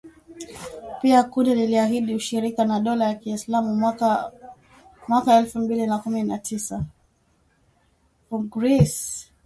Pia 1.01 1.23
kundi 1.23 1.55
liliahidi 1.55 2.15
ushirika 2.15 2.65
na 2.65 2.79
dola 2.79 3.05
ya 3.05 3.15
Kiislamu 3.15 3.75
mwaka 3.75 4.31
mwaka 5.07 5.37
elfu 5.37 5.59
mbili 5.59 5.87
na 5.87 5.97
kumi 5.97 6.23
na 6.23 6.37
tisa 6.37 6.85